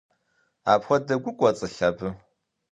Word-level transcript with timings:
Апхуэдэ 0.71 1.15
гу 1.23 1.31
кӏуэцӏылъ 1.37 1.79
абы? 1.87 2.07